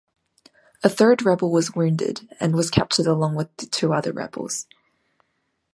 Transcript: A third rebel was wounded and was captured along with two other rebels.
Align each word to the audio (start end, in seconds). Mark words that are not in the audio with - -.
A 0.83 0.89
third 0.89 1.21
rebel 1.21 1.51
was 1.51 1.75
wounded 1.75 2.27
and 2.39 2.55
was 2.55 2.71
captured 2.71 3.05
along 3.05 3.35
with 3.35 3.55
two 3.69 3.93
other 3.93 4.11
rebels. 4.11 4.65